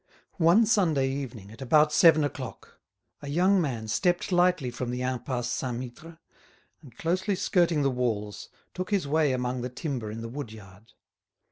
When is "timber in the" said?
9.69-10.27